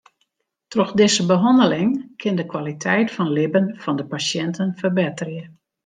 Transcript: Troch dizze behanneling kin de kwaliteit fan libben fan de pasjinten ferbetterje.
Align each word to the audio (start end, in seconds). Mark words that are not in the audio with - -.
Troch 0.71 0.93
dizze 0.99 1.25
behanneling 1.31 1.91
kin 2.21 2.35
de 2.39 2.45
kwaliteit 2.53 3.13
fan 3.17 3.33
libben 3.37 3.67
fan 3.83 3.97
de 3.99 4.05
pasjinten 4.11 4.69
ferbetterje. 4.79 5.43